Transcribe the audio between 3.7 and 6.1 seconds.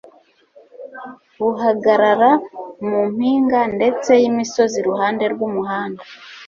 ndende y'imisozi iruhande rw'umuhanda